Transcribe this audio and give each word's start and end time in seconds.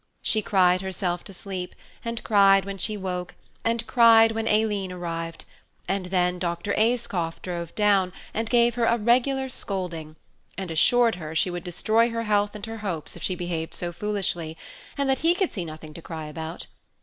She 0.23 0.41
cried 0.41 0.81
herself 0.81 1.23
to 1.25 1.31
sleep, 1.31 1.75
and 2.03 2.23
cried 2.23 2.65
when 2.65 2.79
she 2.79 2.97
woke, 2.97 3.35
and 3.63 3.85
cried 3.85 4.31
when 4.31 4.47
Aileen 4.47 4.91
arrived; 4.91 5.45
and 5.87 6.07
then 6.07 6.39
Dr. 6.39 6.73
Ayscough 6.73 7.39
drove 7.43 7.75
down, 7.75 8.11
and 8.33 8.49
gave 8.49 8.73
her 8.73 8.85
a 8.85 8.97
regular 8.97 9.47
scolding, 9.47 10.15
and 10.57 10.71
assured 10.71 11.13
her 11.21 11.35
she 11.35 11.51
would 11.51 11.63
destroy 11.63 12.09
her 12.09 12.23
health 12.23 12.55
and 12.55 12.65
her 12.65 12.79
hopes 12.79 13.15
if 13.15 13.21
she 13.21 13.35
behaved 13.35 13.75
so 13.75 13.91
foolishly, 13.91 14.57
and 14.97 15.07
that 15.07 15.19
he 15.19 15.35
could 15.35 15.51
see 15.51 15.65
nothing 15.65 15.93
to 15.93 16.01
cry 16.01 16.25
about. 16.25 16.65